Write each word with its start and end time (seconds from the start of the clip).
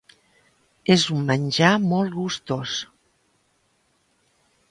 És 0.95 1.03
un 1.15 1.19
menjar 1.31 1.69
molt 1.91 2.17
gustós. 2.21 2.79